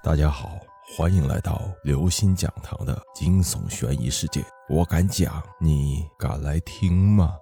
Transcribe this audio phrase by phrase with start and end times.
[0.00, 0.60] 大家好，
[0.96, 4.44] 欢迎来到刘星讲堂的惊悚悬疑世界。
[4.68, 7.36] 我敢讲，你敢来听吗？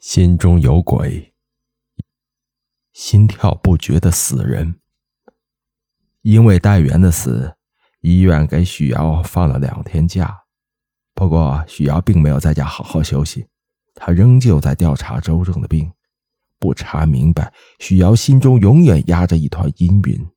[0.00, 1.32] 心中有鬼，
[2.92, 4.80] 心跳不绝的死人。
[6.22, 7.54] 因为戴元的死，
[8.00, 10.42] 医院给许瑶放了两天假。
[11.14, 13.46] 不过许瑶并没有在家好好休息，
[13.94, 15.92] 他仍旧在调查周正的病。
[16.60, 20.28] 不查明白，许瑶心中永远压着一团阴云。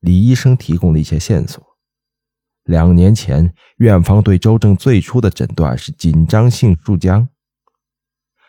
[0.00, 1.62] 李医生提供了一些线索：
[2.62, 7.28] 两年前，院方对周正最初的诊断是紧张性树僵，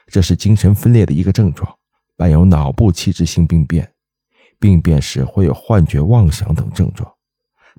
[0.06, 1.78] 这是精神分裂的一个症状，
[2.16, 3.92] 伴有脑部器质性病变，
[4.60, 7.12] 病变时会有幻觉、妄想等症状。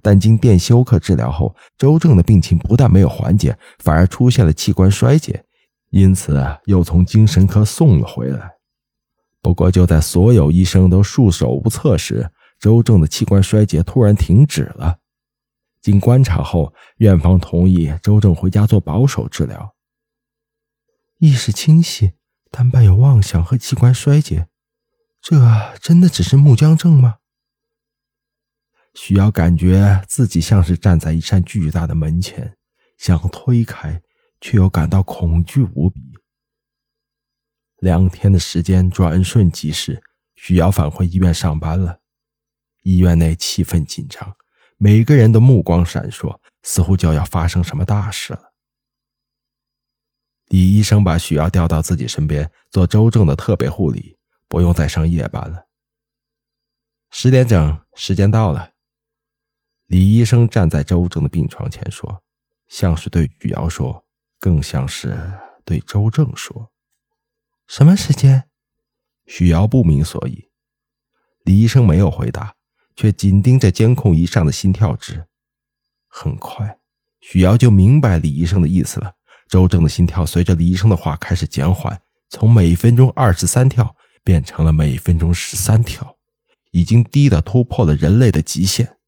[0.03, 5.45] 但经电休克治疗后，周正的病情不但没有缓解，反而出现了器官衰竭。
[5.91, 8.57] 因此，又从精神科送了回来。
[9.41, 14.99] 不过，就在所有医生都束手无策时，周正的器官衰竭突然停止了。
[15.81, 19.75] 经观察后，院方同意周正回家做保守治疗。
[21.19, 22.13] 意识清晰，
[22.51, 24.49] 但伴有妄想和器官衰竭，
[25.23, 25.39] 这
[25.81, 27.17] 真的只是木僵症吗？
[28.95, 32.57] 需要感觉自己像是站在一扇巨大的门前，
[32.97, 34.03] 想推开。
[34.41, 36.01] 却又感到恐惧无比。
[37.79, 40.03] 两天的时间转瞬即逝，
[40.35, 42.01] 许瑶返回医院上班了。
[42.83, 44.37] 医院内气氛紧张，
[44.77, 48.55] 每个人的目光闪烁，似乎就要发生什么大事了。
[50.47, 55.69] 李医生把许瑶调到自己身边，做周正的特别护理，不用再上夜班了。
[57.11, 58.73] 十点整，时间到了。
[59.87, 62.25] 李医生站在周正的病床前说，
[62.67, 64.08] 像是对许瑶说。
[64.39, 65.33] 更像是
[65.65, 66.73] 对周正说
[67.67, 68.49] ：“什么时间？”
[69.27, 70.51] 许瑶不明所以。
[71.45, 72.55] 李医生没有回答，
[72.95, 75.27] 却紧盯着监控仪上的心跳值。
[76.07, 76.79] 很快，
[77.21, 79.15] 许瑶就明白李医生的意思了。
[79.49, 86.19] 周正的心跳随着李医生的话开始减缓，从每分钟二十三跳变成了每分钟十三跳，
[86.71, 88.99] 已经低的突破了人类的极限。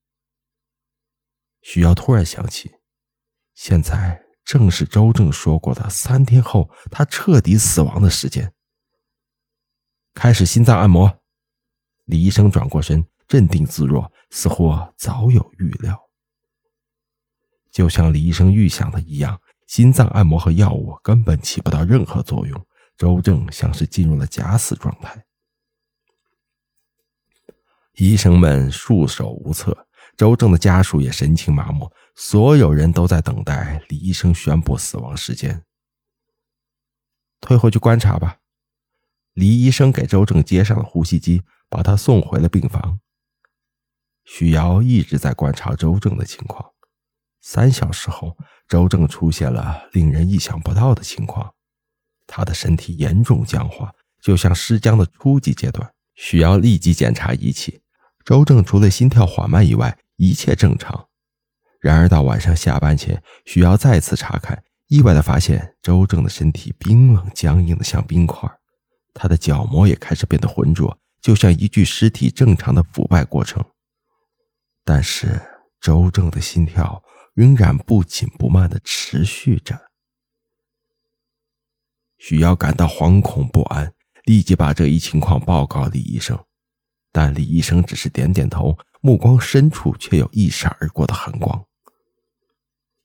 [1.62, 2.72] 许瑶突然想起，
[3.54, 4.29] 现在。
[4.50, 8.52] 正是周正说过的三天后他彻底死亡的时间。
[10.12, 11.20] 开始心脏按摩，
[12.06, 15.96] 李医生转过身，镇定自若，似乎早有预料。
[17.70, 22.66] 就像李医生预想的一样，心脏按摩和药物根本起不到任何作用。
[22.96, 25.24] 周正像是进入了假死状态，
[27.94, 29.86] 医生们束手无策。
[30.20, 35.64] 周正的家属也神情麻木，所有人都在等待李医生宣布死亡时间。
[37.40, 38.36] 退回去观察吧。
[39.32, 43.00] 李医生给周正接上了呼吸机，把他送回了病房。
[44.26, 46.70] 许瑶一直在观察周正的情况。
[47.40, 48.36] 三小时后，
[48.68, 51.54] 周正出现了令人意想不到的情况，
[52.26, 55.90] 他的身体严重僵化，就像尸僵的初级阶段。
[56.14, 57.80] 许瑶立即检查仪器，
[58.22, 61.08] 周正除了心跳缓慢以外，一切正常，
[61.80, 68.46] 然而到晚上下班前，许瑶再次查看，意外的发现周正的身体冰冷僵硬的像冰块，
[69.14, 73.64] 他的角膜也开始变得浑浊，就像一具尸体正常的腐败过程。
[74.84, 75.40] 但是
[75.80, 79.80] 周正的心跳仍然不紧不慢的持续着。
[82.18, 83.94] 许瑶感到惶恐不安，
[84.24, 86.38] 立即把这一情况报告李医生，
[87.10, 88.76] 但李医生只是点点头。
[89.00, 91.64] 目光深处却有一闪而过的寒光。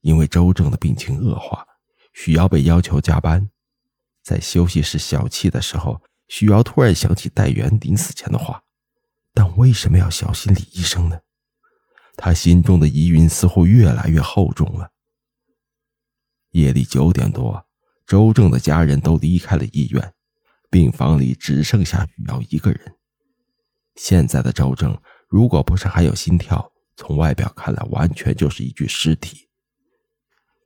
[0.01, 1.65] 因为周正的病情恶化，
[2.13, 3.49] 许瑶被要求加班。
[4.21, 8.63] 在休息室小憩的时候，许瑶突然想起戴元临死前的话
[9.33, 11.19] ：“但为什么要小心李医生呢？”
[12.17, 14.91] 他心中的疑云似乎越来越厚重了。
[16.51, 17.65] 夜里九点多，
[18.05, 20.13] 周正的家人都离开了医院，
[20.69, 22.95] 病房里只剩下许瑶一个人。
[23.95, 24.95] 现在的周正。
[25.35, 29.49] 如果不是还有心跳，从外表看来完全就是一具尸体。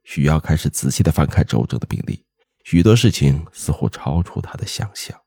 [0.04, 2.24] 许耀开始仔细的翻看周正的病历，
[2.64, 5.20] 许多事情似乎超出他的想象。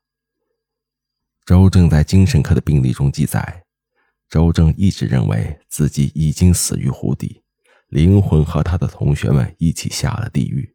[1.45, 3.65] 周正在精神科的病历中记载，
[4.29, 7.43] 周正一直认为自己已经死于湖底，
[7.89, 10.73] 灵魂和他的同学们一起下了地狱，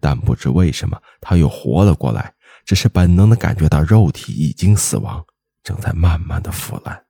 [0.00, 2.34] 但不知为什么他又活了过来，
[2.64, 5.24] 只是本能的感觉到肉体已经死亡，
[5.62, 7.04] 正在慢慢的腐烂。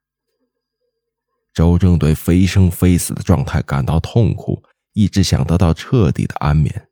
[1.53, 4.63] 周正对非生非死的状态感到痛苦，
[4.93, 6.89] 一直想得到彻底的安眠。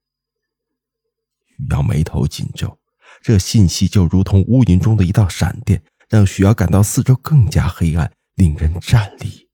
[1.46, 2.78] 许瑶眉头紧皱，
[3.22, 9.48] 这信息就如同乌云中的一道闪电，让许瑶感到四周更加黑暗，令人战栗。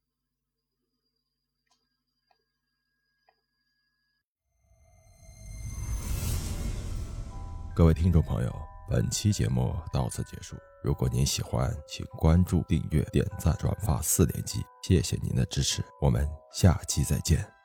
[7.75, 8.55] 各位听众朋友，
[8.89, 10.57] 本期节目到此结束。
[10.83, 17.64] 如果您喜欢，请关注、订阅、点赞、转发四连击，谢谢您的支持，我们下期再见。